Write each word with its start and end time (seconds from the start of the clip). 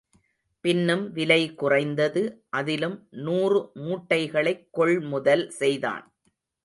பின்னும் 0.65 1.03
விலை 1.11 1.39
குறைந்தது 1.55 2.23
அதிலும் 2.49 2.97
நூறு 3.19 3.59
மூட்டைகளைக் 3.79 4.67
கொள்முதல் 4.71 5.45
செய்தான். 5.59 6.05